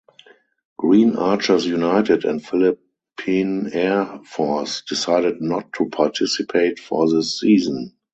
[0.79, 7.93] Green Archers United and Philippine Air Force decided not to participate for this season.